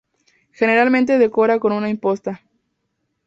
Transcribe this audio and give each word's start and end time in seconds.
Generalmente 0.53 1.19
decorado 1.19 1.59
con 1.59 1.73
una 1.73 1.87
imposta. 1.87 2.41